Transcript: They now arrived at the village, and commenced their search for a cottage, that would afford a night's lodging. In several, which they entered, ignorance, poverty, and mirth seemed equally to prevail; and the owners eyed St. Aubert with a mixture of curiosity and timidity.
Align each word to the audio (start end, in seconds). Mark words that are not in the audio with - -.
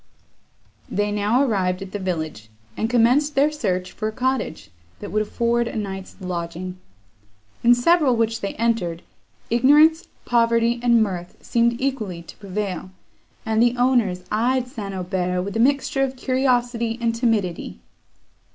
They 0.89 1.11
now 1.11 1.43
arrived 1.43 1.83
at 1.83 1.91
the 1.91 1.99
village, 1.99 2.49
and 2.75 2.89
commenced 2.89 3.35
their 3.35 3.51
search 3.51 3.91
for 3.91 4.07
a 4.07 4.11
cottage, 4.11 4.71
that 4.99 5.11
would 5.11 5.21
afford 5.21 5.67
a 5.67 5.75
night's 5.75 6.15
lodging. 6.19 6.79
In 7.63 7.75
several, 7.75 8.15
which 8.15 8.41
they 8.41 8.55
entered, 8.55 9.03
ignorance, 9.51 10.07
poverty, 10.25 10.79
and 10.81 11.03
mirth 11.03 11.35
seemed 11.45 11.79
equally 11.79 12.23
to 12.23 12.37
prevail; 12.37 12.89
and 13.45 13.61
the 13.61 13.77
owners 13.77 14.23
eyed 14.31 14.67
St. 14.67 14.91
Aubert 14.95 15.43
with 15.43 15.55
a 15.55 15.59
mixture 15.59 16.01
of 16.01 16.15
curiosity 16.17 16.97
and 16.99 17.13
timidity. 17.13 17.77